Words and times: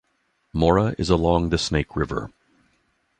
Mora 0.51 0.95
is 0.97 1.11
along 1.11 1.49
the 1.49 1.59
Snake 1.59 1.95
River. 1.95 2.31